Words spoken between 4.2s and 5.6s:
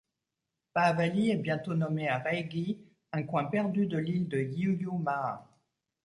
de Hiiumaa.